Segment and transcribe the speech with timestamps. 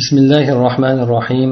[0.00, 1.50] بسم الله الرحمن الرحيم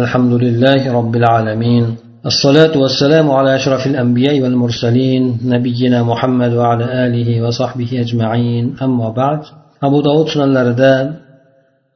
[0.00, 1.84] الحمد لله رب العالمين
[2.30, 5.22] الصلاة والسلام على أشرف الأنبياء والمرسلين
[5.54, 9.40] نبينا محمد وعلى آله وصحبه أجمعين أما بعد
[9.86, 10.92] أبو داود sunanlarida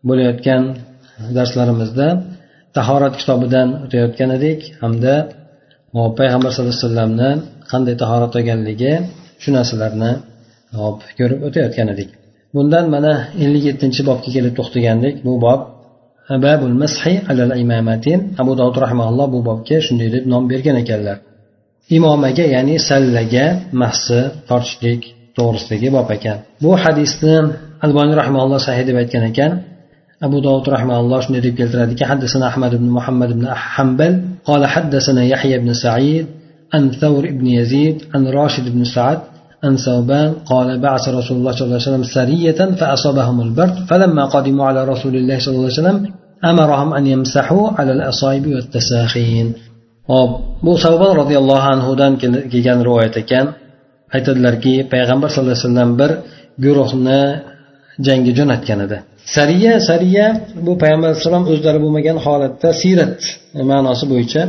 [0.09, 0.63] bo'layotgan
[1.37, 2.09] darslarimizda
[2.77, 5.15] tahorat kitobidan o'tayotgan edik hamda
[6.19, 7.31] payg'ambar sallallohu alayhi vasallamni
[7.71, 8.93] qanday tahorat olganligi
[9.43, 10.13] shu narsalarni
[11.19, 12.11] ko'rib o'tayotgan edik
[12.55, 13.13] bundan mana
[13.45, 15.61] ellik yettinchi bobga kelib to'xtagandik bu bob
[16.45, 21.17] babul mashi alal imamatin abu dovud rahmaulloh bu bobga shunday deb nom bergan ekanlar
[21.97, 23.47] imomaga ya'ni sallaga
[23.83, 25.03] mahsi tortishlik
[25.37, 27.37] to'g'risidagi bob ekan bu hadisni
[27.85, 29.53] alboniy rahmaulloh sahih deb aytgan ekan
[30.27, 31.57] أبو داود رحمه الله شنو ديب
[32.11, 34.13] حدثنا أحمد بن محمد بن حنبل
[34.45, 36.27] قال حدثنا يحيى بن سعيد
[36.75, 39.21] عن ثور بن يزيد عن راشد بن سعد
[39.65, 44.65] عن ثوبان قال بعث رسول الله صلى الله عليه وسلم سرية فأصابهم البرد فلما قدموا
[44.71, 45.99] على رسول الله صلى الله عليه وسلم
[46.45, 49.49] أمرهم أن يمسحوا على الأصائب والتساخين
[50.11, 50.31] hop
[50.63, 52.13] bu savbon roziyallohu anhudan
[52.53, 53.47] kelgan rivoyat ekan
[54.17, 56.11] aytadilarki payg'ambar sallallohu alayhi vasallam bir
[56.65, 57.23] guruhni
[58.07, 58.97] jangga jo'natgan edi
[59.37, 60.27] sariya sariya
[60.67, 63.19] bu payg'ambar alayhissalom o'zlari bo'lmagan holatda siyrat
[63.71, 64.43] ma'nosi bo'yicha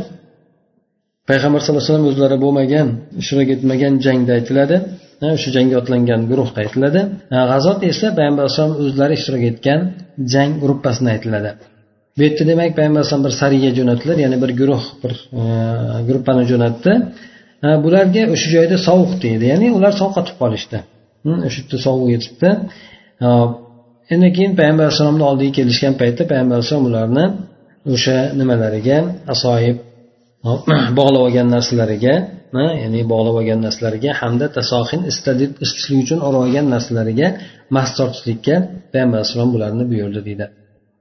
[1.29, 2.87] payg'ambar sallallohu alayhi vasallam o'zlari bo'lmagan
[3.21, 4.75] ishtirok etmagan jangda aytiladi.
[5.35, 6.99] O'sha jangga otlangan guruhda aytiladi.
[7.51, 9.79] G'azot esa payg'ambar alayhisalom o'zlari ishtirok etgan
[10.33, 11.49] jang gruppasida aytiladi.
[12.15, 15.43] Bu yerda demak payg'ambar alayhisalom bir sariya jo'natdilar ya'ni bir guruh bir e,
[16.07, 16.91] gruppani jo'natdi.
[17.85, 20.77] Bularga o'sha joyda sovuq deydi ya'ni ular sovqotib qolishdi.
[21.47, 22.49] O'sha yerda sovuq yetibdi.
[24.13, 27.25] Endi keyin payg'ambar alayhissalomni oldiga kelishgan paytda payg'ambar alayhissalom ularni
[27.93, 28.97] o'sha nimalariga
[29.33, 29.77] asoyib
[30.99, 32.13] bog'lab olgan narsalariga
[32.81, 37.27] ya'ni bog'lab olgan narsalariga hamda tasohin isitishlik uchun olib olgan narsalariga
[37.75, 38.55] mas tortishlikka
[38.93, 40.45] payg'ambar alayhissalom bularni buyurdi deydi.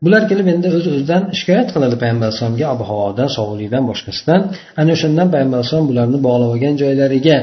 [0.04, 4.40] Bular kelib endi o'z o'zidan shikoyat qiladi payg'ambar alayhisalomga ob havodan sovuqlikdan boshqasidan.
[4.80, 7.36] Ana o'shandan payg'ambar alayhisalom bularni bog'lab olgan joylariga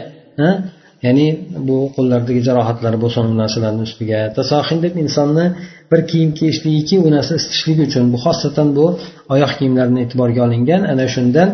[1.05, 1.27] ya'ni
[1.67, 4.19] bu qo'llardagi jarohatlar bo'lsin u narsalarni ustiga.
[4.37, 5.45] Tasohin deb insonni
[5.91, 8.85] bir kiyim kiyishligiki u narsa isitishligi uchun bu xosatan bu
[9.33, 10.81] oyoq kiyimlarini e'tiborga olingan.
[10.91, 11.49] Ana shundan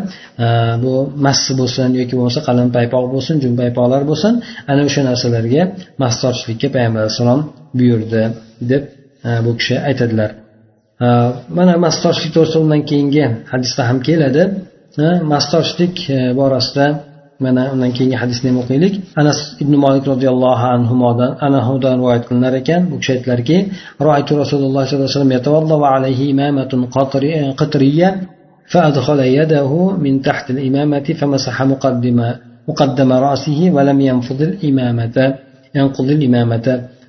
[0.45, 0.47] e,
[0.83, 0.93] bu
[1.25, 4.33] massi bo'lsin yoki bo'lmasa qalin paypoq bo'lsin jun paypoqlar bo'lsin
[4.71, 5.63] ana o'sha narsalarga
[6.01, 7.41] mas tortishlikka payg'ambar alayhissalom
[7.79, 8.21] buyurdi
[8.71, 8.83] deb
[9.27, 10.29] e, bu kishi aytadilar.
[11.05, 11.07] E,
[11.57, 14.43] mana mas tortishlik to'g'risida undan keyingi hadisda ham keladi.
[15.31, 15.95] Mas tortishlik
[16.39, 16.85] borasida
[17.44, 22.80] mana undan keyingi hadisni ham o'qiylik anas ibn molik roziyallohu anhudan anahudan rivoyat qilinar ekan
[22.90, 23.56] bu kishi aytdilarki
[24.06, 26.80] roaytu rasululloh sollallohu alayhi vasallam yatavallahu alayhi imamatun
[27.62, 28.10] qatriya
[28.72, 29.70] فأدخل يده
[30.04, 32.18] من تحت الإمامة فمسح مقدم
[32.68, 35.16] مقدم رأسه ولم ينفض الإمامة
[35.78, 36.66] ينقض الإمامة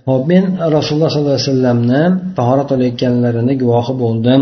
[0.09, 0.43] hop men
[0.75, 2.03] rasululloh sollallohu alayhi vasallamni
[2.37, 4.41] tahorat olayotganlarini guvohi bo'ldim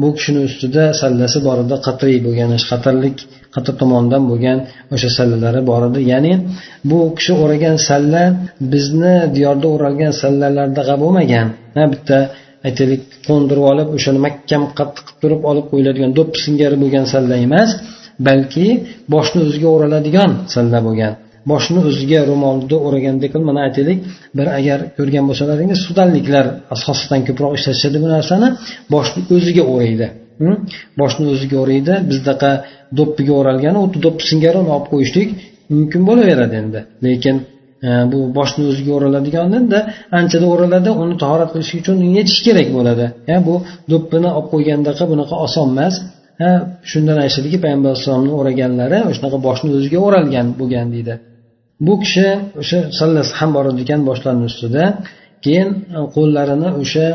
[0.00, 3.16] bu kishini ustida sallasi bor edi qatriy bo'lgan qatirlik
[3.55, 4.57] hatto tomonidan bo'lgan
[4.93, 5.99] o'sha sallalari bor edi.
[6.11, 6.33] Ya'ni
[6.89, 8.23] bu kishi o'ragan salla
[8.73, 11.47] bizni diyorda o'ralgan sallalardaqa bo'lmagan.
[11.93, 12.17] Bitta
[12.67, 17.69] aytaylik qo'ndirib olib o'shani mahkam qattiq qilib turib olib qo'yiladigan do'ppi singari bo'lgan salla emas
[18.27, 18.67] balki
[19.13, 21.13] boshni o'ziga o'raladigan salla bo'lgan.
[21.51, 23.99] Boshni o'ziga ro'molni o'ragandek qilib mana aytaylik
[24.37, 26.45] bir agar ko'rgan bo'lsalaringiz sudanliklar
[26.75, 28.47] asosan ko'proq ishlatishadi bu narsani
[28.93, 30.07] boshni o'ziga o'raydi.
[31.01, 32.51] Boshni o'ziga o'raydi bizdaqa
[32.97, 35.29] do'ppiga o'ralgani xuddi do'ppi singari uni olib qo'yishlik
[35.75, 36.79] mumkin bo'laveradi endi.
[37.05, 37.35] Lekin
[37.87, 39.79] e, bu boshni o'ziga o'raladiganda
[40.19, 43.05] anchada o'raladi uni tahorat qilish uchun yechish kerak bo'ladi.
[43.47, 43.55] Bu
[43.91, 45.95] do'ppini olib qo'ygandaqa bunaqa oson emas.
[46.91, 51.13] Shundan aytishadiki payg'ambar alayhissalomni o'raganlari shunaqa boshni o'ziga o'ralgan bo'lgan deydi.
[51.85, 52.27] Bu kishi
[52.61, 54.83] o'sha sallasi ham bor ekan boshlarini ustida.
[55.45, 57.05] Keyin e, qo'llarini o'sha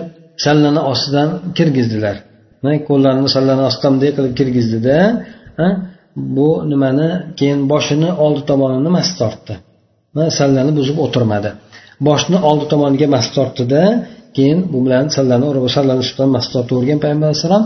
[0.44, 2.16] sallani ostidan kirgizdilar.
[2.88, 4.96] Qo'llarini sallani ostidan bunday qilib kirgizdida
[6.36, 7.08] bu nimani?
[7.38, 9.54] Keyin boshini oldi tomonini mast tortdi.
[10.38, 11.50] Sallani buzib o'tirmadi.
[12.08, 13.82] Boshni oldi tomoniga mast tortdida
[14.36, 17.64] keyin bu bilan sallani sallani ustidan mast tortavergan payg'ambar alayhissalom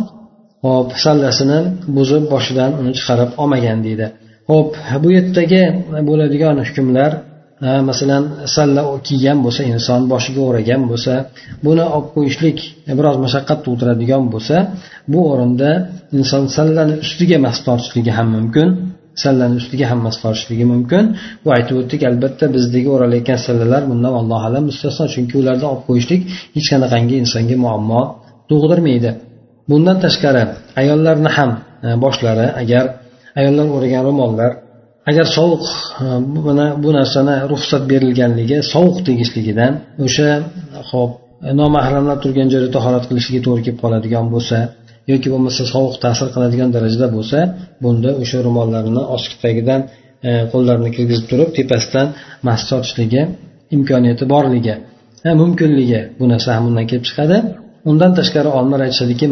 [0.67, 1.59] hop sallasini
[1.97, 4.07] buzib boshidan uni chiqarib olmagan deydi.
[4.51, 4.71] Ho'p
[5.03, 5.63] bu yerdagi
[6.09, 7.11] bo'ladigan hukmlar
[7.61, 8.25] masalan
[8.57, 11.13] salla kiygan bo'lsa inson boshiga o'ragan bo'lsa
[11.67, 12.59] buni olib qo'yishlik
[12.99, 14.57] biroz mashaqqat tug'diradigan bo'lsa
[15.13, 15.71] bu o'rinda
[16.19, 18.69] inson sallani ustiga mas tortishligi ham mumkin
[19.23, 21.05] sallani ustiga ham mas tortishligi mumkin.
[21.45, 26.21] Bu aytib o'tdik albatta bizdagi o'ralayotgan sallalar bundan allohu alam mustasno chunki ularni olib qo'yishlik
[26.57, 28.03] hech qanaqangi insonga muammo
[28.51, 29.11] tug'dirmaydi.
[29.71, 30.43] Bundan tashqari
[30.81, 31.51] ayollarni ham
[31.87, 32.85] e, boshlari agar
[33.41, 34.51] ayollar o'ragan ro'mollar
[35.11, 35.65] agar sovuq
[36.05, 36.07] e,
[36.47, 39.73] mana bu narsani ruxsat berilganligi sovuq tegishligidan
[40.07, 40.29] o'sha
[40.91, 41.11] hop
[41.47, 44.57] e, nomahramlar turgan joyda tahorat qilishiga to'g'ri kelib qoladigan bo'lsa
[45.13, 47.39] yoki bo'lmasa sovuq ta'sir qiladigan darajada bo'lsa
[47.85, 49.81] bunda o'sha ro'mollarini ostki tagidan
[50.29, 52.07] e, qo'llarini kirgizib turib tepasidan
[52.47, 53.23] mas tortishligi
[53.77, 54.75] imkoniyati borligi
[55.43, 57.37] mumkinligi bu narsa ham bundan kelib chiqadi.
[57.91, 59.27] Undan tashqari olimlar aytishadiki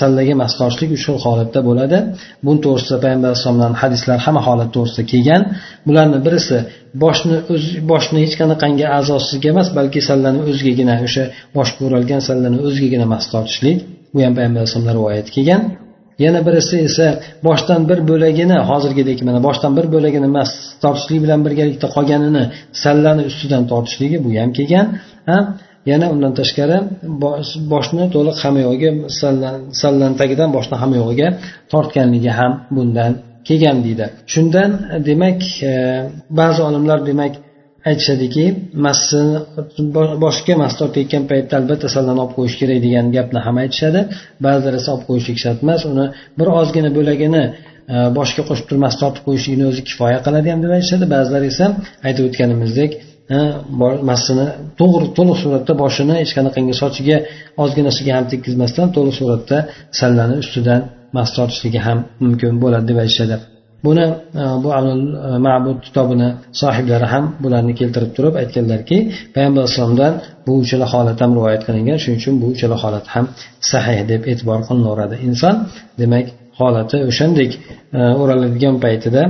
[0.00, 1.98] sallaga mas tortishlik uch xil holatda bo'ladi.
[2.46, 5.42] Buni to'g'risida payg'ambar alayhissalomdan hadislar hamma holat to'g'risida kelgan.
[5.86, 6.56] Bularni birisi
[7.04, 11.24] boshni o'z boshni hech qanaqangi a'zosizga emas balki sallani o'zigagina o'sha
[11.56, 13.78] boshga o'ralgan sallani o'zigagina mas tortishlik
[14.14, 15.62] bu ham payg'ambar alayhisalomdan rivoyat kelgan.
[16.24, 17.06] Yana birisi esa
[17.46, 20.50] boshdan bir bo'lagini hozirgidek mana boshdan bir bo'lagini mas
[20.82, 22.44] tortishlik bilan birgalikda qolganini
[22.82, 24.86] sallani ustidan tortishligi bu ham kelgan.
[25.90, 26.78] Yana undan tashqari
[27.72, 28.90] boshni to'liq hamma yog'iga
[29.80, 31.28] sallan tagidan boshni hamyog'iga
[31.72, 33.12] tortganligi ham bundan
[33.48, 34.06] kelgan deydi.
[34.32, 34.70] Shundan
[35.08, 35.40] demak
[35.70, 35.72] e,
[36.40, 37.32] ba'zi olimlar demak
[37.90, 38.44] aytishadiki
[38.86, 39.38] massini
[40.24, 44.00] boshga mas tortayotgan paytda albatta sallani olib qo'yish kerak degan gapni ham aytishadi.
[44.46, 46.06] Ba'zilar esa olib qo'yishlik shart emas uni
[46.38, 47.44] bir ozgina bo'lagini
[47.94, 51.04] e, boshga qo'shib turib mas tortib qo'yishligini o'zi kifoya qiladi ham deb aytishadi.
[51.14, 51.66] Ba'zilar esa
[52.06, 52.92] aytib o'tganimizdek
[54.10, 54.46] massini
[54.80, 57.16] to'g'ri to'liq suratda boshini hech qanaqangi sochiga
[57.62, 59.58] ozginasiga ham tekkizmasdan to'liq suratda
[60.00, 60.80] sallani ustidan
[61.16, 63.36] mas tortishligi ham mumkin bo'ladi deb aytishadi.
[63.86, 64.06] Buni
[64.42, 66.28] e, bu amul e, ma'bud kitobini
[66.60, 68.96] sohiblari ham bularni keltirib turib aytganlarki
[69.34, 70.12] payg'ambar alayhisalomdan
[70.46, 73.24] bu uchala holat ham rivoyat qilingan shuning uchun bu uchala holat ham
[73.72, 75.54] sahih deb e'tibor qilinaveradi inson
[76.00, 76.26] demak
[76.60, 77.50] holati o'shandek
[77.98, 79.22] e, o'raladigan paytida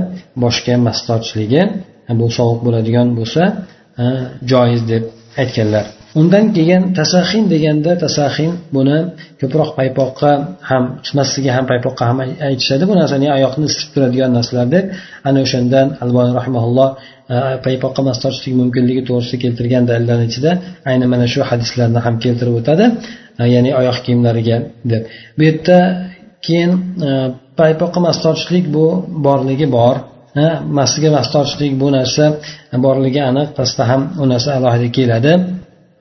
[0.43, 1.61] boshga mas tortishligi
[2.19, 3.43] bu sovuq bo'ladigan bo'lsa
[4.51, 5.03] joiz deb
[5.41, 5.85] aytganlar.
[6.19, 8.97] Undan keyin tasahin deganda tasahin buni
[9.41, 10.31] ko'proq paypoqqa
[10.69, 12.17] ham chiqmasligiga ham paypoqqa ham
[12.49, 12.83] aytishadi.
[12.89, 14.85] Bu narsani oyoqni isitib turadigan narsalar deb
[15.27, 16.89] ana o'shandan alboni rahmaulloh
[17.33, 17.35] e,
[17.65, 20.51] paypoqqa mas tortishlik mumkinligi to'g'risida keltirgan dalillarni ichida
[20.89, 22.85] ayni mana shu hadislarni ham keltirib o'tadi.
[23.41, 24.57] E, ya'ni oyoq kiyimlariga
[24.91, 25.03] deb.
[25.37, 25.77] Bu yerda
[26.45, 26.71] keyin
[27.07, 27.09] e,
[27.59, 28.85] paypoqqa mas tortishlik bu
[29.25, 29.95] borligi bor.
[30.79, 32.25] Masga mas tortishlik bu narsa
[32.85, 35.33] borligi aniq pastda ham u narsa alohida keladi.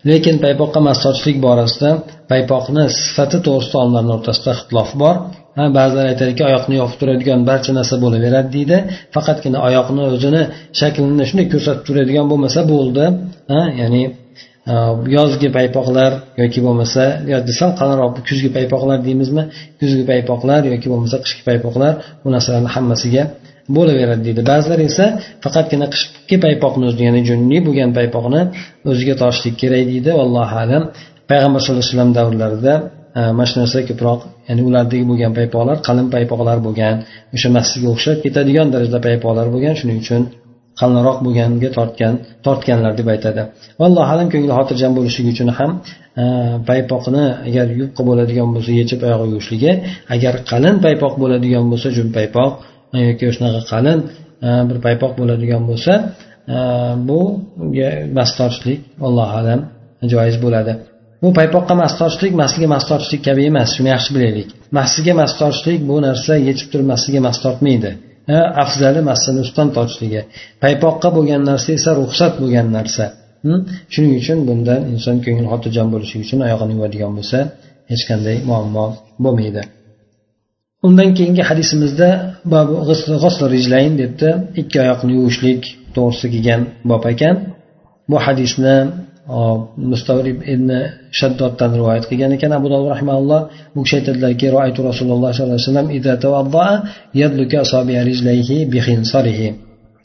[0.09, 1.91] Lekin paypoqqa mas tortishlik borasida
[2.31, 5.15] paypoqni sifati to'g'risida olimlarni o'rtasida ixtilof bor.
[5.79, 8.77] Ba'zilar aytadiki oyoqni yopib turadigan barcha narsa bo'laveradi deydi.
[9.15, 10.43] Faqatgina oyoqni o'zini
[10.81, 13.05] shaklini shunday ko'rsatib turadigan bo'lmasa bo'ldi.
[13.81, 14.03] Ya'ni
[14.73, 14.75] e,
[15.17, 16.11] yozgi paypoqlar
[16.43, 17.03] yoki bo'lmasa
[17.61, 19.43] sal qalinroq kuzgi paypoqlar deymizmi?
[19.81, 21.93] Kuzgi paypoqlar yoki bo'lmasa qishki paypoqlar
[22.23, 23.25] bu narsalarni hammasiga
[23.77, 24.43] bo'laveradi deydi.
[24.51, 25.05] Ba'zilar esa
[25.45, 28.41] faqatgina qishki paypoqni o'zini ya'ni junli bo'lgan paypoqni
[28.91, 30.11] o'ziga tortishlik kerak deydi.
[30.25, 30.83] Allohu alam.
[31.31, 32.75] Payg'ambar sallallohu alayhi vasallam davrlarida
[33.19, 36.95] e, mana shu narsa ko'proq ya'ni ulardagi bo'lgan paypoqlar qalin paypoqlar bo'lgan
[37.37, 40.23] o'sha masjidga o'xshab ketadigan darajada paypoqlar bo'lgan shuning uchun
[40.81, 42.15] qalinroq bo'lganiga tortgan
[42.47, 43.43] tortganlar deb aytadi.
[43.87, 45.71] Allohu alam ko'ngli xotirjam bo'lishligi uchun ham
[46.23, 46.25] e,
[46.69, 49.73] paypoqni agar yupqa bo'ladigan bo'lsa yechib oyog'iga yuvishligi
[50.15, 52.53] agar qalin paypoq bo'ladigan bo'lsa jun paypoq
[53.09, 53.99] yoki shunaqa qalin
[54.47, 55.93] e, bir paypoq bo'ladigan bo'lsa
[56.57, 56.59] e,
[57.09, 57.21] bu
[58.19, 59.61] mas tortishlik allohu alam
[60.13, 60.73] joiz bo'ladi.
[61.23, 64.49] Bu paypoqqa mas tortishlik masliga mas tortishlik kabi emas shuni yaxshi bilaylik.
[64.79, 67.91] Masliga mas tortishlik bu narsa yechib turib masga mas tortmaydi
[68.35, 70.23] e, afzali massani ustidan tortishligi
[70.63, 73.05] paypoqqa bo'lgan narsa esa ruxsat bo'lgan narsa.
[73.93, 77.39] Shuning uchun bundan inson ko'ngli xotirjam bo'lishi uchun oyog'ini yuvadigan bo'lsa
[77.91, 78.87] hech qanday muammo
[79.25, 79.63] bo'lmaydi.
[80.87, 82.09] Undan keyingi hadisimizda
[83.55, 84.29] rijlayn debdi.
[84.61, 85.63] Ikki oyoqni yuvishlik
[85.95, 87.37] to'g'risida kelgan bob ekan.
[88.11, 88.77] Bu hadisni
[89.91, 90.69] mustavrib ibn
[91.19, 93.41] shaddoddan rivoyat qilgan ekan abu dovud rahimalloh
[93.75, 95.89] bu kishi aytadilarki roaytu rasululloh sollallohu alayhi vasallam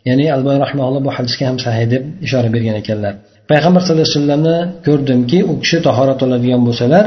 [0.08, 3.14] ya'ni alboy rahmaulloh bu hadisga ham sahih deb ishora bergan ekanlar.
[3.52, 7.06] Payg'ambar sallallohu alayhi vasallamni ko'rdimki u kishi tahorat oladigan bo'lsalar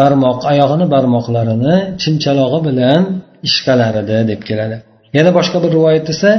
[0.00, 3.02] barmoq oyog'ini barmoqlarini chimchalog'i bilan
[3.48, 4.76] ishqalar edi deb keladi.
[5.16, 6.30] Yana boshqa bir rivoyat esa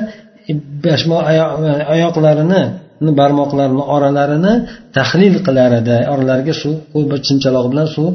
[1.93, 2.61] oyoqlarini
[3.21, 4.53] barmoqlarini oralarini
[4.97, 6.75] tahlil qilar edi oralariga suv
[7.11, 8.07] bir chimchalog'i bilan suv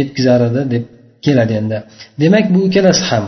[0.00, 0.84] yetkazar edi deb
[1.26, 1.76] keladi endi.
[2.22, 3.24] Demak bu ikkalasi ham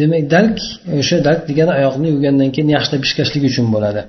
[0.00, 0.56] demak dalk
[1.00, 4.02] o'sha dalk degani oyoqni yuvgandan keyin yaxshilab ishqashlik uchun bo'ladi.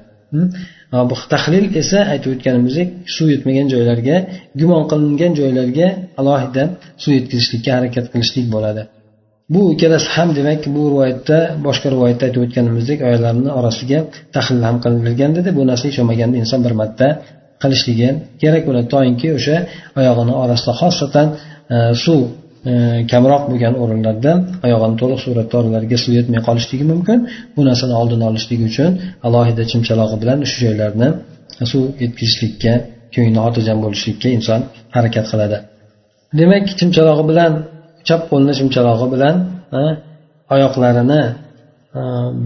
[1.09, 4.15] Bu tahlil esa aytib o'tganimizdek suv yetmagan joylarga
[4.59, 5.87] gumon qilingan joylarga
[6.19, 6.63] alohida
[7.03, 8.83] suv yetkazishlikka harakat qilishlik bo'ladi.
[9.53, 13.99] Bu ikkalasi ham demak bu rivoyatda boshqa rivoyatda aytib o'tganimizdek oyoqlarni orasiga
[14.35, 15.49] tahlil ham qilingan dedi.
[15.57, 17.07] Bu narsa hech bo'lmaganda inson bir marta
[17.61, 18.09] qilishligi
[18.41, 18.87] kerak bo'ladi.
[18.95, 19.57] Toinki o'sha
[19.99, 21.27] oyog'ini orasida xosatan
[21.75, 22.21] e, suv
[23.11, 24.31] kamroq bo'lgan o'rinlarda
[24.65, 27.17] oyog'ini to'liq suratda oralariga suv yetmay qolishligi mumkin.
[27.55, 28.91] Bu narsani oldini olishlik uchun
[29.27, 31.07] alohida chimchalog'i bilan shu joylarni
[31.71, 32.73] suv yetkazishlikka
[33.15, 34.59] ko'ngli xotirjam bo'lishlikka inson
[34.95, 35.57] harakat qiladi.
[36.39, 37.51] Demak chimchalog'i bilan
[38.07, 39.35] chap qo'lini chimchalog'i bilan
[40.55, 41.21] oyoqlarini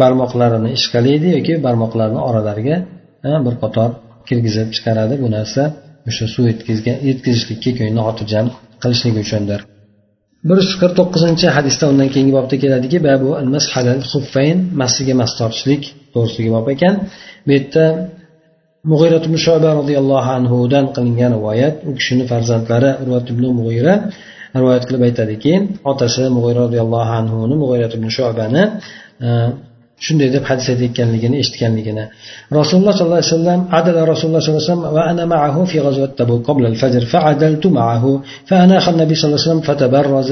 [0.01, 2.77] barmoqlarini ishqalaydi yoki barmoqlarini oralariga
[3.45, 3.89] bir qator
[4.27, 5.13] kirgizib chiqaradi.
[5.23, 5.61] Bu narsa
[6.09, 6.43] o'sha suv
[7.09, 8.45] yetkazishlikka ko'ngli xotirjam
[8.83, 9.61] qilishligi uchundir.
[10.47, 12.97] Bir yuz qirq to'qqizinchi hadisda undan keyingi bobda keladiki
[14.81, 15.83] masiga mas tortishlik
[16.13, 16.93] to'g'risidagi bob ekan.
[17.45, 17.85] Bu yerda
[18.91, 23.93] mug'irat ibn shoba roziyallohu anhudan qilingan rivoyat u kishini farzandlari urvat ibn mug'ira
[24.61, 25.53] rivoyat qilib aytadiki
[25.91, 28.63] otasi mug'ira roziyallohu anhuni mug'irat ibn shobani
[30.05, 32.05] shunday deb hadis aytayotganligini eshitganligini
[32.59, 36.47] rasululloh sollallohu alayhi vasallam adala rasululloh sollallohu alayhi vasallam va ana ma'ahu fi غزوة تبوك
[36.47, 40.31] قبل الفجر فعدلت معه فأناخ النبي صلى الله عليه وسلم فتبرز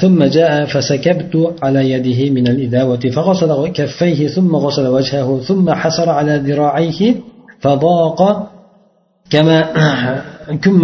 [0.00, 6.36] ثم جاء فسكبت على يده من الإداوة فغسل كفيه ثم غسل وجهه ثم حسر على
[6.36, 7.14] ذراعيه
[7.60, 8.20] فضاق
[9.34, 9.58] كما
[10.64, 10.80] كم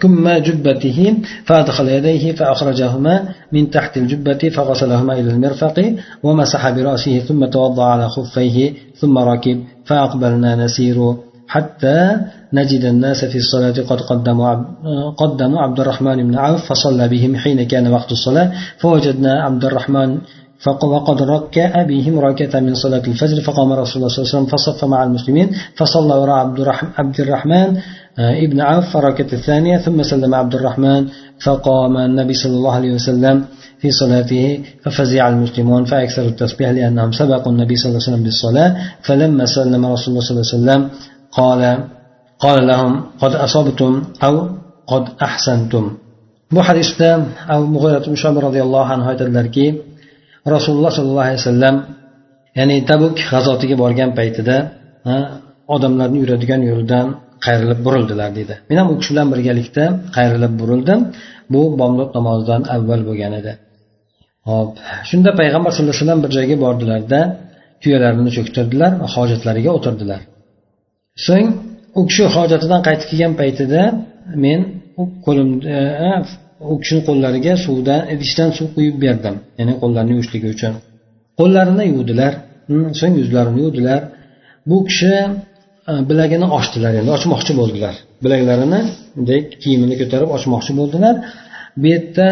[0.00, 7.84] كم جبته فأدخل يديه فأخرجهما من تحت الجبة فغسلهما إلى المرفق ومسح برأسه ثم توضأ
[7.84, 11.14] على خفيه ثم ركب فأقبلنا نسير
[11.48, 12.16] حتى
[12.52, 14.54] نجد الناس في الصلاة قد قدموا
[15.16, 20.18] قدموا عبد الرحمن بن عوف فصلى بهم حين كان وقت الصلاة فوجدنا عبد الرحمن
[20.66, 24.84] وقد ركع بهم ركعة من صلاة الفجر فقام رسول الله صلى الله عليه وسلم فصف
[24.84, 26.36] مع المسلمين فصلى وراء
[26.98, 27.76] عبد الرحمن
[28.18, 31.06] آه، ابن عوف فركعة الثانية ثم سلم عبد الرحمن
[31.44, 33.44] فقام النبي صلى الله عليه وسلم
[33.80, 39.44] في صلاته ففزع المسلمون فأكثروا التسبيح لأنهم سبقوا النبي صلى الله عليه وسلم بالصلاة فلما
[39.46, 40.80] سلم رسول الله صلى الله عليه وسلم
[41.32, 41.84] قال
[42.38, 44.48] قال لهم قد أصبتم أو
[44.86, 45.96] قد أحسنتم.
[46.52, 49.66] bu hadisda abu mug'irat mushobi roziyallohu anhu aytadilarki
[50.54, 51.76] rasululloh sollallohu alayhi vasallam
[52.58, 54.56] ya'ni tabuk g'azotiga borgan paytida
[55.74, 57.06] odamlarni yuradigan yo'ldan
[57.46, 58.54] qayrilib burildilar deydi.
[58.68, 59.84] Men ham u kishi bilan birgalikda
[60.16, 61.00] qayrilib burildim.
[61.52, 63.52] Bu bomdod namozidan avval bo'lgan edi.
[64.48, 64.68] Hop
[65.10, 67.20] shunda payg'ambar sallallohu alayhi vasallam bir joyga bordilarda
[67.82, 70.20] tuyalarini cho'ktirdilar va hojatlariga o'tirdilar.
[71.26, 71.48] So'ng
[71.98, 73.82] u kishi hojatidan qaytib kelgan paytida
[74.44, 74.60] men
[75.24, 75.78] qo'limda
[76.72, 79.34] u kishini qo'llariga suvdan idishdan suv quyib berdim.
[79.58, 80.72] Ya'ni qo'llarini yuvishligi uchun.
[81.40, 82.32] Qo'llarini yuvdilar
[83.00, 84.00] so'ng yuzlarini yuvdilar.
[84.70, 85.12] Bu kishi
[85.90, 87.94] e, bilagini ochdilar endi ochmoqchi bo'ldilar.
[88.24, 88.80] Bilaklarini
[89.16, 91.14] bunday kiyimini ko'tarib ochmoqchi bo'ldilar.
[91.80, 92.28] Bu yerda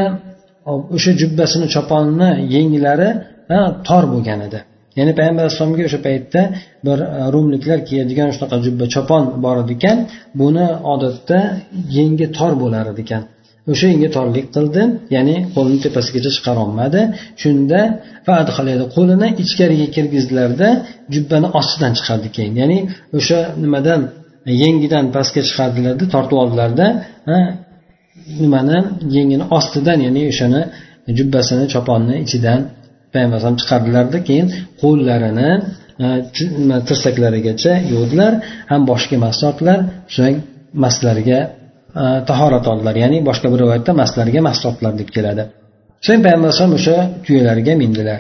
[0.97, 3.09] o'sha jubbasini choponini yenglari
[3.57, 3.59] e,
[3.89, 4.61] tor bo'lgan edi.
[4.99, 6.41] Ya'ni payg'ambar alayhissalomga o'sha paytda
[6.87, 9.99] bir e, rumliklar kiyadigan shunaqa jubba chopon bor edi ekan
[10.41, 11.39] buni odatda
[11.97, 13.23] yengi tor bo'lar edi ekan.
[13.73, 14.83] O'sha yenga torlik qildi
[15.17, 17.01] ya'ni qo'lini tepasigacha chiqarolmadi.
[17.43, 17.81] Shunda
[18.97, 20.69] qo'lini ichkariga kirgizdilarda
[21.15, 22.55] jubbani ostidan chiqardi keyin.
[22.63, 22.79] Ya'ni
[23.19, 24.01] o'sha nimadan
[24.63, 26.87] yengidan pastga chiqardilarda tortib oldilarda
[28.43, 28.79] nimani
[29.17, 30.63] yengini ostidan ya'ni o'shani
[31.19, 32.61] jubbasini choponni ichidan
[33.15, 34.47] payg'ambar chiqardilarda keyin
[34.83, 35.51] qo'llarini
[36.89, 38.33] tirsaklarigacha yuvdilar.
[38.71, 39.79] Ham boshiga mas tortdilar.
[40.17, 40.37] So'ng
[40.85, 41.39] maslariga
[41.97, 42.95] Э, tahorat oldilar.
[43.03, 44.59] Ya'ni boshqa bir rivoyatda maslarga mas
[45.01, 45.43] deb keladi.
[46.07, 48.19] So'ng payg'ambar alayhisalom o'sha tuyalarga mindilar.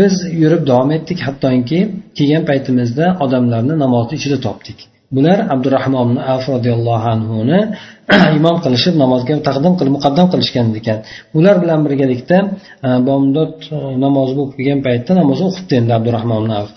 [0.00, 1.80] Biz yurib davom etdik hattoki
[2.18, 4.78] kelgan paytimizda odamlarni namozni ichida topdik.
[5.16, 7.58] Bular abdurahmon af roziyallohu anhuni
[8.38, 10.98] imom qilishib namozga taqdim qilib muqaddam qilishgan ekan.
[11.38, 12.38] Ular bilan birgalikda
[12.86, 16.68] e, bomdod e, namozi bo'lib kelgan paytda namozni o'qibdi endi abdurahmon af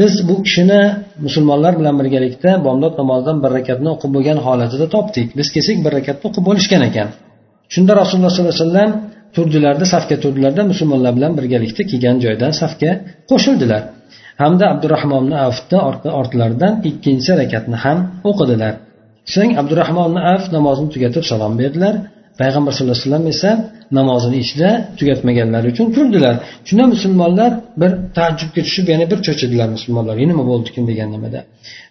[0.00, 0.82] biz bu kishini
[1.24, 5.28] musulmonlar bilan birgalikda bomdod namozidan bir rakatni o'qib bo'lgan holatida topdik.
[5.38, 7.08] Biz kelsak bir rakatni o'qib bo'lishgan ekan.
[7.74, 8.90] Shunda rasululloh sollallohu alayhi vasallam
[9.36, 12.90] turdilarda safga turdilarda musulmonlar bilan birgalikda kelgan joydan safga
[13.30, 13.82] qo'shildilar.
[14.42, 15.78] Hamda abdurahmon afni
[16.20, 17.98] ortlaridan ikkinchi rakatni ham
[18.30, 18.72] o'qidilar.
[19.34, 21.94] So'ng abdurahmon af namozni tugatib salom berdilar.
[22.40, 23.50] Payg'ambar sallallohu alayhi vasallam esa
[23.98, 26.34] namozini ichida tugatmaganlari uchun turdilar.
[26.68, 27.50] Shunda musulmonlar
[27.80, 30.14] bir taajjubga tushib yana bir cho'chidilar musulmonlar.
[30.32, 31.40] Nima bo'ldikin degan nimada.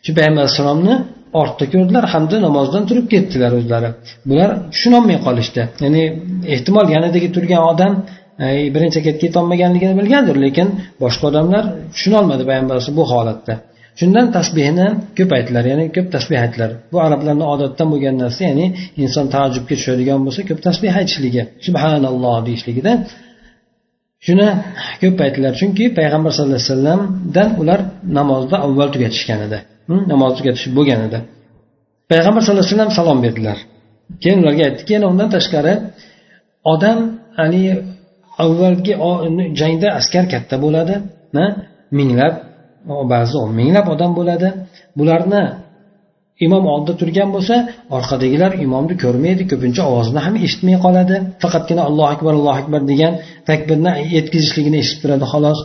[0.05, 0.95] Shu payg'ambar alayhissalomni
[1.41, 3.89] ortda ko'rdilar hamda namozdan turib ketdilar o'zlari.
[4.29, 5.61] Bular tushunolmay qolishdi.
[5.83, 6.03] Ya'ni
[6.53, 7.93] ehtimol yanidagi turgan odam
[8.45, 10.67] e, birinchi ketib yetolmaganligini bilgandir lekin
[11.03, 11.63] boshqa odamlar
[11.95, 13.53] tushunolmadi payg'ambar bu holatda.
[13.99, 14.87] Shundan tasbehni
[15.17, 16.71] ko'paytdilar ya'ni ko'p tasbeh aytdilar.
[16.91, 18.65] Bu arablarni odatdan bo'lgan narsa ya'ni
[19.03, 22.91] inson taajjubga tushadigan bo'lsa ko'p tasbeh aytishligi subhanalloh deyishligida.
[24.25, 24.47] Shuni
[25.01, 27.79] ko'p aytdilar chunki payg'ambar sallallohu alayhi vasallamdan ular
[28.17, 29.57] namozda avval tugatishgan edi
[29.89, 31.19] hmm, namoz tugatish bo'lgan edi
[32.11, 33.57] payg'ambar sallallohu alayhi vasallam salom berdilar.
[34.21, 35.73] Keyin ularga aytdiki yana undan tashqari
[36.73, 36.99] odam
[37.39, 37.73] haligi
[38.43, 38.93] avvalgi
[39.59, 40.95] jangda askar katta bo'ladi
[41.99, 42.33] minglab
[43.13, 44.49] ba'zi o'n minglab odam bo'ladi.
[44.99, 45.43] Bularni
[46.45, 47.55] imom oldida turgan bo'lsa
[47.97, 51.15] orqadagilar imomni ko'rmaydi ko'pincha ovozini ham eshitmay qoladi.
[51.43, 53.13] Faqatgina allohu akbar allohu akbar degan
[53.49, 55.59] takbirni yetkazishligini eshitib turadi xolos.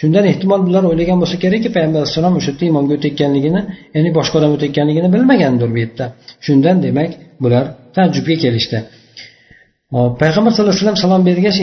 [0.00, 3.60] Shundan ehtimol bular o'ylagan bo'lsa kerakki payg'ambar alayhissalom o'sha yerda imomga o'tayotganligini
[3.96, 6.04] ya'ni boshqa odam o'tayotganligini bilmagandir bu yerda.
[6.46, 7.10] Shundan demak
[7.44, 7.64] bular
[7.96, 8.78] taajjubga kelishdi.
[9.94, 11.58] Hop payg'ambar sallallohu alayhi vasallam salom bergach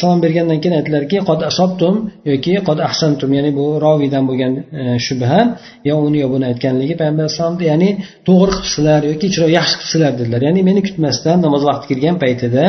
[0.00, 1.94] salom bergandan keyin aytdilarki qod asobtum
[2.30, 5.40] yoki qod ahsantum ya'ni bu roviydan bo'lgan e, shubha
[5.88, 7.90] yo uni yo buni aytganligi payg'ambar alayhisalomni ya'ni
[8.28, 9.26] to'g'ri qilibsizlar yoki
[9.58, 10.40] yaxshi qilibsizlar dedilar.
[10.48, 12.64] Ya'ni meni kutmasdan namoz vaqti kirgan paytida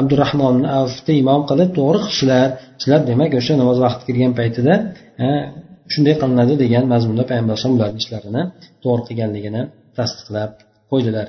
[0.00, 2.46] abdurahmon avfni imom qilib to'g'ri qilibsizlar
[2.80, 4.72] sizlar demak o'sha namoz vaqti kirgan paytida
[5.24, 5.26] e,
[5.92, 8.42] shunday qilinadi degan mazmunda payg'ambar alayhisalom ularni ishlarini
[8.84, 9.62] to'g'ri qilganligini
[9.98, 10.50] tasdiqlab
[10.92, 11.28] qo'ydilar.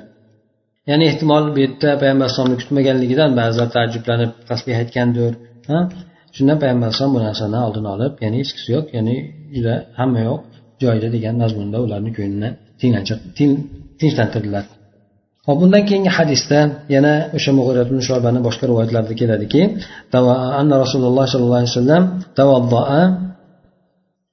[0.90, 5.32] Ya'ni ehtimol bu yerda payg'ambar alayhisalomni kutmaganligidan ba'zilar taajjublanib tasbeh aytgandir
[6.36, 9.16] shundan payg'ambar alayhisalom bu narsani oldini olib ya'ni hechqisi yo'q ya'ni
[9.54, 10.40] juda hamma yo'q
[10.82, 12.50] joyida degan mazmunda ularni ko'nglini
[14.00, 14.64] tinchlantirdilar.
[15.46, 16.58] Hop bundan keyingi hadisda
[16.94, 19.62] yana o'sha mug'irat shobani boshqa rivoyatlarda keladiki
[20.60, 22.02] anna rasululloh sollallohu alayhi vasallam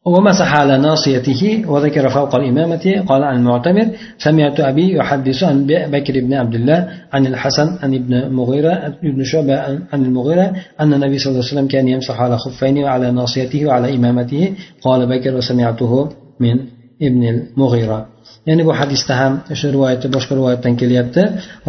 [0.05, 6.33] ومسح على ناصيته وذكر فوق الإمامة قال عن المعتمر سمعت أبي يحدث عن بكر بن
[6.33, 9.59] عبد الله عن الحسن عن ابن مغيرة ابن شعبة
[9.93, 13.95] عن المغيرة أن النبي صلى الله عليه وسلم كان يمسح على خفين وعلى ناصيته وعلى
[13.95, 16.59] إمامته قال بكر وسمعته من
[17.01, 18.13] ابن المغيرة.
[18.47, 21.21] ya'ni bu hadisda ham o'sha rivoyatda boshqa rivoyatdan kelyapti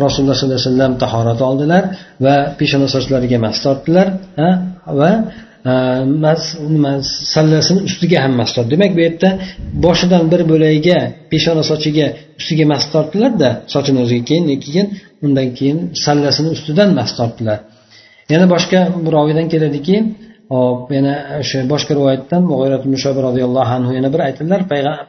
[0.04, 1.82] rasululloh sollallohu alayhi vasallam tahorat oldilar
[2.24, 4.06] va peshona sochlariga mas tortdilar
[5.00, 5.10] va
[5.64, 6.92] nima
[7.34, 9.28] sallasini ustiga ham mas tortdi demak bu yerda
[9.84, 10.98] boshidan bir bo'lagiga
[11.32, 12.06] peshona sochiga
[12.40, 14.86] ustiga mas tortdilarda sochini o'ziga keyin keyin
[15.24, 17.58] undan keyin sallasini ustidan mas tortdilar.
[18.32, 18.78] Yana boshqa
[19.16, 19.96] roviydan keladiki
[20.54, 22.42] hop yana o'sha boshqa rivoyatdan
[22.94, 24.60] mushobi roziyallohu anhu yana bir aytadilar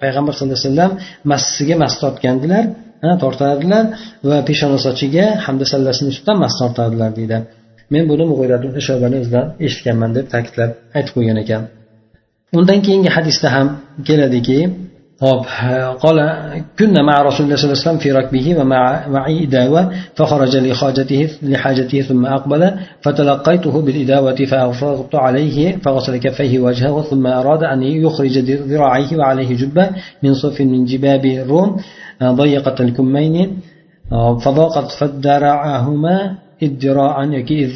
[0.04, 0.92] payg'ambar sallallohu alayhi vasallam
[1.32, 2.64] massiga mas tortgandilar
[3.24, 3.86] tortardilar
[4.30, 7.38] va peshona sochiga hamda sallasini ustidan mas tortardilar deydi.
[7.94, 8.24] Men buni
[8.88, 11.64] shobani o'zidan eshitganman deb ta'kidlab aytib qo'ygan ekan.
[12.58, 13.68] Undan keyingi hadisda ham
[14.08, 14.60] keladiki
[15.20, 15.46] hop
[16.04, 16.18] قال
[16.80, 21.30] كنا مع رسول الله صلى الله عليه وسلم في ركبه ومع معي إداوة فخرج لحاجته
[21.44, 28.38] لحاجته ثم أقبل فتلقيته بالإداوة فأفرغت عليه فغسل كفيه وجهه ثم أراد أن يخرج
[28.72, 29.90] ذراعيه وعليه جبة
[30.24, 31.70] من صف من جباب الروم
[32.24, 33.58] ضيقة الكمين
[34.44, 37.68] فضاقت فدرعهما ادراعا يكي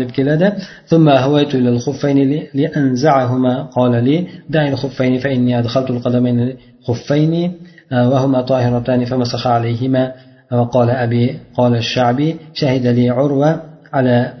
[0.00, 0.52] deb keladi
[0.86, 3.62] ثم هويت إلى الخفين لأنزعهما.
[3.62, 7.52] قال لي دع الخفين فإني أدخلت القدمين خفين
[7.92, 10.12] وهما طاهرتان فمسخ عليهما.
[10.52, 13.60] وقال أبي قال الشعبي شهد لي عروة
[13.92, 14.32] على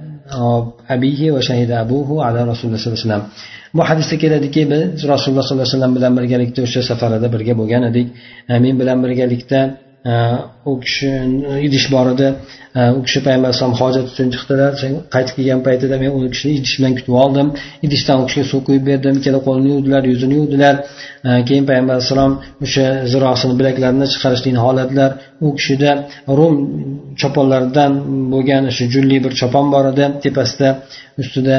[0.90, 3.22] أبيه وشهد أبوه على رسول الله صلى الله عليه وسلم.
[3.74, 8.06] Bu hadisda keladiki biz rasululloh sollallohu alayhi vasallam bilan birgalikda o'sha safarada birga bo'lgan edik
[8.64, 9.60] men bilan birgalikda
[10.04, 10.36] Э,
[10.66, 12.28] u kishi э, idish bor edi
[12.74, 14.72] э, u kishi payg'ambar alayhisalom hojat uchun chiqdilar
[15.14, 17.48] qaytib kelgan paytida men u kishini idish bilan kutib oldim.
[17.86, 20.74] Idishdan u kishiga suv quyib berdim ikkala qo'lini yuvdilar yuzini yuvdilar.
[21.48, 22.32] Keyin payg'ambar alayhissalom
[22.64, 25.10] o'sha zirosini bilaklarini chiqarishlikni holatlar
[25.46, 25.92] u kishida
[26.38, 26.54] rum
[27.20, 27.92] choponlaridan
[28.32, 30.68] bo'lgan shu julli bir chopon bor edi tepasida
[31.22, 31.56] ustida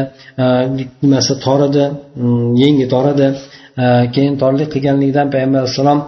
[1.04, 3.28] nimasi tor edi mm, yengi tor edi
[4.16, 6.00] keyin torlik qilganligidan payg'ambar alayhissalom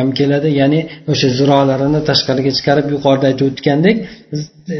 [0.00, 0.48] ham keladi.
[0.60, 0.80] Ya'ni
[1.12, 3.96] o'sha zirolarini tashqariga chiqarib yuqorida aytib o'tgandek
[4.74, 4.76] e,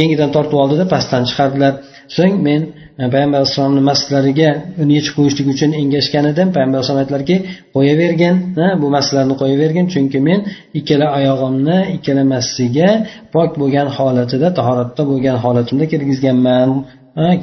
[0.00, 1.72] yengidan tortib oldida pastdan chiqardilar.
[2.16, 2.60] So'ng men
[3.00, 4.50] e, payg'ambar alayhissalomni masjidlariga
[4.82, 6.48] uni yechib qo'yishlik uchun engashgan edim.
[6.56, 7.36] Payg'ambar alayhisalom aytdilarki
[7.76, 8.34] qo'yavergin
[8.82, 10.40] bu masjidlarni qo'yavergin chunki men
[10.80, 12.90] ikkala oyog'imni ikkala massiga
[13.34, 16.68] pok bo'lgan holatida tahoratda bo'lgan holatimda kirgizganman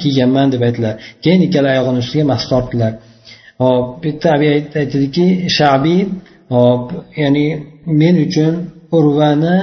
[0.02, 0.94] kiyganman deb aytdilar.
[1.24, 2.92] Keyin ikkala oyog'ini ustiga mas tortdilar.
[3.62, 5.26] Hop bitta yerda aytadiki
[5.58, 6.00] shabiy
[6.56, 6.84] hop
[7.22, 7.46] ya'ni
[8.00, 8.52] men uchun
[8.96, 9.56] urvani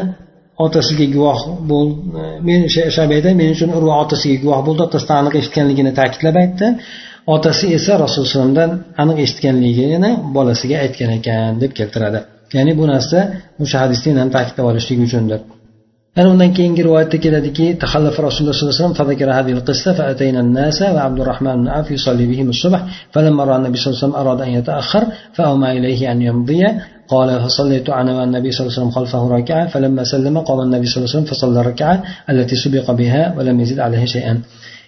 [0.66, 1.40] otasiga guvoh
[1.72, 1.88] bo'l
[2.48, 2.60] men
[2.98, 6.68] shabayda men uchun urva otasiga guvoh bo'ldi otasidan aniq eshitganligini ta'kidlab aytdi.
[7.36, 8.68] Otasi esa rasululloh
[9.02, 12.20] aniq eshitganligini bolasiga aytgan ekan deb keltiradi.
[12.58, 13.20] Ya'ni bu narsa
[13.64, 15.40] o'sha hadisni ham ta'kidlab olishlik uchundir.
[16.18, 17.18] Ana undan keyingi rivoyatda
[18.42, 22.26] الله صلى الله عليه وسلم؟ فذكر هذه القصة فأتينا الناس وعبد الرحمن بن عوف يصلي
[22.32, 22.82] بهم الصبح
[23.14, 26.64] فلما رأى النبي صلى الله عليه وسلم أراد أن يتأخر فأومى إليه أن يمضي.
[27.10, 30.98] قال فصليت أنا والنبي صلى الله عليه وسلم خلفه ركعة فلما سلم قام النبي صلى
[30.98, 34.34] الله عليه وسلم فصلى الركعة التي سبق بها ولم يزد عليها شيئا.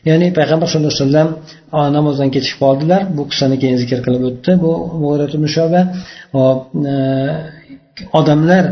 [0.10, 4.72] ya'ni payg'ambar sallallohu alayhi vasallam namozdan ketishib qoldilar bu qissani keyin zikr qilib o'tdi bu
[8.20, 8.66] odamlar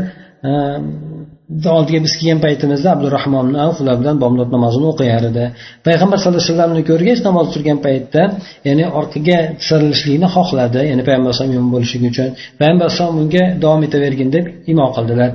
[1.76, 5.44] oldiga biz kelgan paytimizda abdurahmon avf ular bilan bomdod namozini o'qiyar edi.
[5.86, 8.22] Payg'ambar sallallohu alayhi vasallamni ko'rgach namoz turgan paytda
[8.68, 10.80] ya'ni orqaga tisarilishlikni xohladi.
[10.90, 12.28] Ya'ni payg'ambar alayhisalom imom bo'lishligi uchun
[12.60, 15.30] payg'ambar alayhisalom unga davom etavergin deb imo qildilar.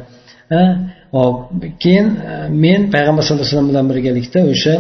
[1.12, 1.36] Hop
[1.84, 4.74] keyin e, men payg'ambar sallallohu alayhi vasallam bilan birgalikda o'sha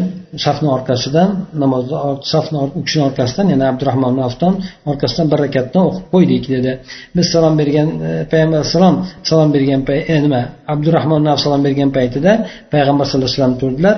[0.45, 1.29] safni orqasidan
[1.63, 1.95] namozni
[2.33, 4.53] safni u kishini orqasidan ya'ni abdurahmon avton
[4.91, 6.71] orqasidan bir rakatdan o'qib qo'ydik dedi.
[7.17, 8.95] Biz salom bergan e, payg'ambar alayhissalom
[9.29, 9.81] salom bergan
[10.13, 10.41] e, nima
[10.73, 12.31] abdurahmon salom bergan paytida
[12.73, 13.95] payg'ambar sallallohu alayhi vasallam turdilar.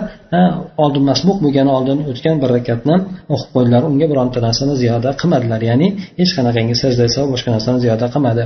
[0.83, 2.95] Oldin masbuq bo'lgani oldin o'tgan bir rakatni
[3.33, 3.81] o'qib qo'ydilar.
[3.89, 5.87] Unga bironta narsani ziyoda qilmadilar ya'ni
[6.19, 8.45] hech qanaqangi sajda boshqa narsani ziyoda qilmadi.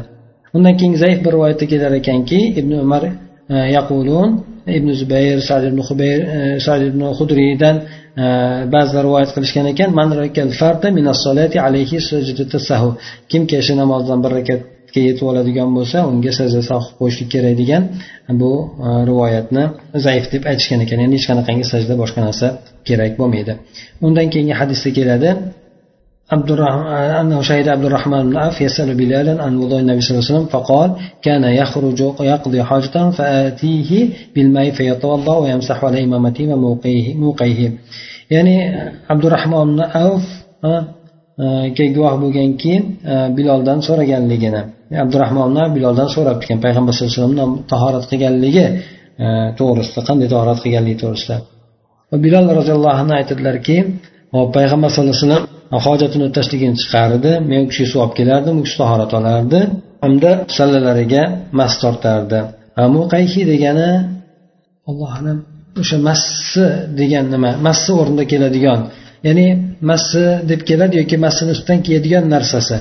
[0.55, 3.03] Undan keyin zaif bir rivoyatda kelar ekanki ibn umar
[3.77, 4.29] yaqulun
[4.77, 6.19] ibn zubayr sad ibn hubayr
[6.65, 7.75] sad ibn hudriydan
[8.73, 9.89] ba'zilar rivoyat qilishgan ekan.
[9.99, 10.09] Man
[10.99, 12.91] minas solati alayhi kim
[13.31, 17.83] kimki shu namozdan bir rakatga yetib oladigan bo'lsa unga sajda sahv qo'yishlik kerak degan
[18.41, 18.51] bu
[19.09, 19.63] rivoyatni
[20.05, 20.97] zaif deb aytishgan ekan.
[21.03, 22.47] Ya'ni hech qanaqangi sajda boshqa narsa
[22.87, 23.53] kerak bo'lmaydi.
[24.05, 25.29] Undan keyingi hadisda keladi.
[26.32, 26.86] عبد الرحمن
[27.20, 30.46] أنه شهد عبد الرحمن بن عوف يسأل بلالا عن وضوء النبي صلى الله عليه وسلم
[30.54, 30.90] فقال
[31.22, 37.72] كان يخرج يقضي حاجته فآتيه بالماء فيتوضأ ويمسح على إمامته وموقيه موقيه
[38.30, 38.54] يعني
[39.10, 40.24] عبد الرحمن بن عوف
[41.96, 42.72] guvoh bo'lganki
[43.36, 44.62] biloldan so'raganligini
[45.02, 48.66] abdurahmon biloldan so'rabdi ekan payg'ambar sallallohu alayhi vasallam tahorat qilganligi
[49.60, 51.36] to'g'risida qanday tahorat qilganligi to'g'risida
[52.24, 53.76] bilol roziyallohu anhu aytadilarki
[54.56, 55.44] payg'ambar sallallohu alayhi vasallam
[55.85, 59.59] hojatini o'tashligini chiqardi men u kishi suv olib kelardim u kishi tahorat olardi
[60.03, 61.23] hamda sallalariga
[61.59, 62.39] mas tortardi.
[62.97, 63.91] Muqayhi degani?
[64.89, 65.37] Alloh alam
[65.81, 66.65] o'sha massi
[66.99, 67.51] degan nima?
[67.67, 68.79] Massi o'rnida keladigan
[69.27, 69.47] ya'ni
[69.89, 72.77] massi deb keladi yoki massini ustidan kiyadigan narsasi.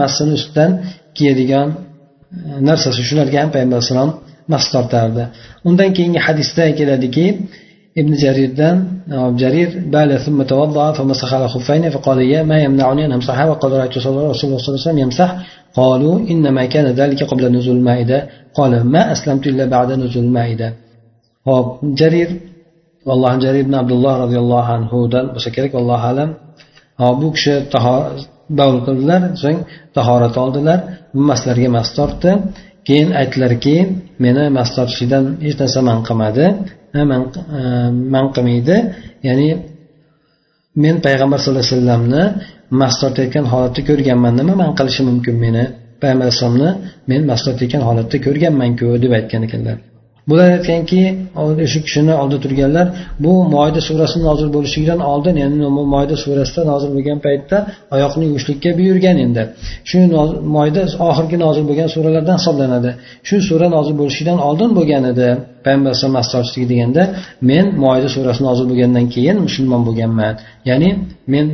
[0.00, 0.70] Massini ustidan
[1.16, 1.78] kiyadigan e,
[2.68, 3.00] narsasi.
[3.08, 4.10] Shularga ham payg'ambar alayhissalom
[4.52, 5.24] mas tortardi.
[5.68, 7.26] Undan keyingi hadisda keladiki
[8.01, 8.51] ابن جرير
[9.11, 13.71] أو جرير بال ثم توضأ فمسح على خفين فقال يا ما يمنعني أن أمسحها وقال
[13.71, 15.29] رأيت رسول الله صلى الله عليه وسلم يمسح
[15.79, 20.73] قالوا إنما كان ذلك قبل نزول المائدة قال ما أسلمت إلا بعد نزول المائدة
[21.47, 21.67] hop
[21.99, 22.29] jarir
[23.13, 26.29] alloh jarir ibn abdulloh roziyallohu anhudan bo'lsa kerak allohu alam
[27.01, 27.53] hop bu kishi
[28.59, 29.59] bavl qildilar so'ng
[29.97, 30.79] tahorat oldilar
[31.29, 32.31] maslarga mas tortdi
[32.87, 33.75] keyin aytdilarki
[34.23, 36.45] meni mas tortishlikdan hech narsa man qilmadi
[37.10, 37.22] Man
[37.58, 37.60] e,
[38.14, 38.76] man qilmaydi.
[39.28, 39.48] Ya'ni
[40.84, 42.22] men payg'ambar sallallohu alayhi vasallamni
[42.80, 45.64] mast tortayotgan holatda ko'rganman nima man qilishi mumkin meni?
[46.02, 46.70] Payg'ambar alayhisalomni
[47.10, 49.78] men mast tortayotgan holatda ko'rganmanku deb aytgan ekanlar.
[50.28, 51.00] Bular aytganki
[51.42, 52.86] o'sha kishini oldida turganlar
[53.24, 57.56] bu moyda surasi nozil bo'lishligidan oldin ya'ni moyda surasida nozil bo'lgan paytda
[57.94, 59.42] oyoqni yuvishlikka buyurgan endi.
[59.88, 59.98] Shu
[60.56, 62.90] moyda oxirgi nozil bo'lgan suralardan hisoblanadi.
[63.28, 65.28] Shu sura nozil bo'lishidan oldin bo'lgan edi.
[65.64, 67.02] Payg'ambar alayhisalom mastorchilik deganda
[67.50, 70.34] men moyda surasi nozil bo'lgandan keyin musulmon bo'lganman.
[70.70, 70.90] Ya'ni
[71.32, 71.46] men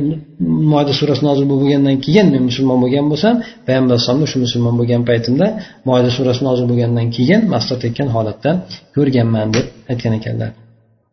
[0.73, 3.35] moyda surasi nozil bo'lgandan keyin men musulmon bo'lgan bo'lsam
[3.67, 5.47] payg'ambar alayhisalomni shu musulmon bo'lgan paytimda
[5.89, 8.49] moyda surasi nozil bo'lgandan keyin mastort etgan holatda
[8.95, 10.51] ko'rganman deb aytgan ekanlar.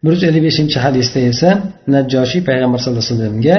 [0.05, 1.51] Bir yuz ellik beshinchi hadisda esa
[1.95, 3.57] najjoshiy payg'ambar sallallohu alayhi vasallamga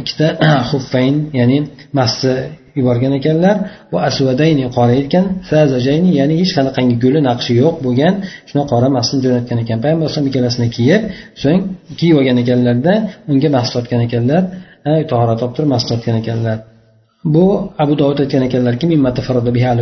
[0.00, 0.26] ikkita
[0.70, 1.58] xuffayn ya'ni
[1.98, 2.34] masni
[2.78, 3.56] yuborgan ekanlar.
[3.92, 8.14] Va asvadayni qora ekan sazajayni ya'ni hech qanaqangi guli naqshi yo'q bo'lgan
[8.48, 9.78] shunaqa qora masni jo'natgan ekan.
[9.84, 11.02] Payg'ambar alayhisalom ikkalasini kiyib
[11.42, 11.60] so'ng
[11.98, 12.94] kiyib olgan ekanlarda
[13.32, 14.42] unga mahs tortgan ekanlar
[15.10, 16.58] tahorat olib turib mas tortgan ekanlar.
[17.34, 17.44] Bu
[17.82, 18.86] abu dovud aytgan ekanlarki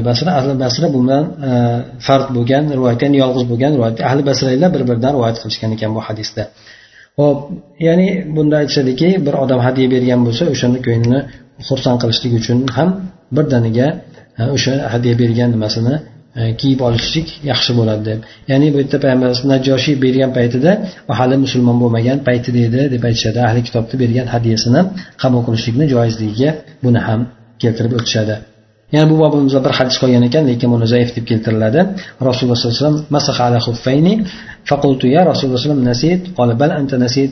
[0.08, 1.50] basra ahli basra bu bilan e,
[2.06, 6.00] fard bo'lgan rivoyat ya'ni yolg'iz bo'lgan rivoyat ahli basraylar bir biridan rivoyat qilishgan ekan bu
[6.08, 6.42] hadisda.
[7.20, 7.38] Ho'p
[7.86, 11.20] ya'ni bunda aytishadiki bir odam hadya bergan bo'lsa o'shani ko'nglini
[11.68, 12.88] xursand qilishlik uchun ham
[13.36, 13.88] birdaniga
[14.56, 15.94] o'sha hadya bergan nimasini
[16.40, 18.18] e, kiyib olishlik yaxshi bo'ladi deb.
[18.50, 20.70] Ya'ni bu yerda payg'ambar najoshiy bergan paytida
[21.18, 23.38] hali musulmon bo'lmagan paytida edi deb aytishadi.
[23.48, 24.80] Ahli kitobni bergan hadyasini
[25.22, 26.50] qabul qilishlikni joizligiga
[26.84, 27.20] buni ham
[27.62, 28.34] keltirib o'tishadi.
[28.94, 31.80] Yana bu bobimizda bir hadis qolgan ekan lekin buni zaif deb keltiriladi.
[32.28, 32.82] Rasululloh sollallohu
[33.48, 34.18] alayhi vasallam
[35.16, 37.30] ya rasululloh sallam nasit qala bal anta nasit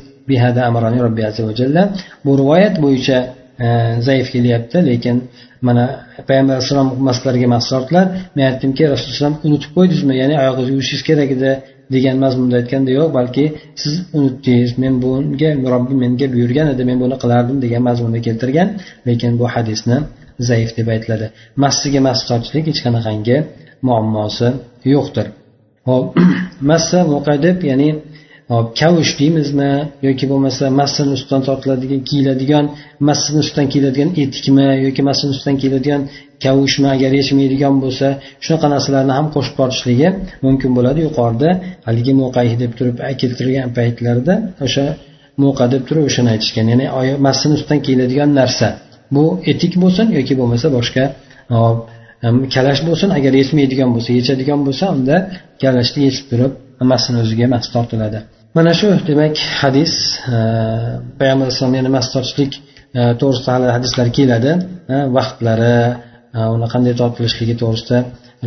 [2.26, 3.18] bu rivoyat bo'yicha
[3.60, 3.66] E,
[4.00, 5.16] zaif kelyapti lekin
[5.66, 5.84] mana
[6.28, 11.50] payg'ambar alayhissalom maslarga mahsulotlar men aytdimki rasululloh unutib qo'ydingizmi ya'ni oyog'ingizni yuvishingiz kerak edi
[11.94, 13.44] degan mazmunda aytganda yo'q balki
[13.82, 18.68] siz unutdingiz men bunga robbim menga buyurgan edi men buni qilardim degan mazmunda keltirgan
[19.08, 19.96] lekin bu hadisni
[20.50, 21.26] zaif deb aytiladi.
[21.64, 23.36] Massiga mas tortishlik hech qanaqangi
[23.86, 24.48] muammosi
[24.94, 25.26] yo'qdir.
[25.88, 26.06] Hop
[26.70, 27.88] massa muqa deb ya'ni
[28.48, 29.72] kavush deymizmi?
[30.07, 32.64] Yoki bo'lmasa massani ustidan tortiladigan kiyiladigan
[33.09, 34.68] massani ustidan kiyiladigan etikmi?
[34.87, 36.02] Yoki massani ustidan kiyiladigan
[36.44, 38.07] kavushmi agar yechmaydigan bo'lsa
[38.44, 40.09] shunaqa narsalarni ham qo'shib borishligi
[40.46, 41.50] mumkin bo'ladi yuqorida.
[41.88, 44.35] Haligi mo'qay deb turib keltirgan paytlarida
[44.66, 44.85] o'sha
[45.42, 46.66] mo'qa deb turib o'shani aytishgan.
[46.72, 46.87] Ya'ni
[47.26, 48.68] massini ustidan kiyiladigan narsa.
[49.14, 51.05] Bu etik bo'lsin yoki bo'lmasa boshqa
[52.55, 53.09] kalash bo'lsin.
[53.18, 55.16] Agar yechmaydigan bo'lsa yechadigan bo'lsa unda
[55.62, 58.19] kalashni yechib turib hammasini o'ziga mas tortiladi
[58.57, 59.93] mana shu demak hadis
[60.36, 60.38] e,
[61.19, 62.53] payg'ambar alayhisalom yana mas tortishlik
[62.99, 64.51] e, to'g'risida hali hadislar keladi
[64.93, 65.75] e, vaqtlari
[66.55, 67.97] uni qanday tortilishligi to'g'risida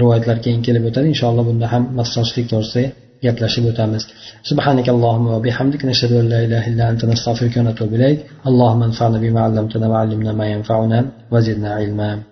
[0.00, 2.84] rivoyatlar keyin kelib o'tadi inshaalloh bunda ham mas tortishlik to'g'risida
[3.24, 4.04] gaplashib o'tamiz
[4.50, 8.18] سبحانك اللهم وبحمدك نشهد أن لا إله إلا أنت نستغفرك ونتوب إليك
[8.50, 10.98] اللهم انفعنا بما علمتنا وعلمنا ما ينفعنا
[11.32, 12.10] وزدنا علما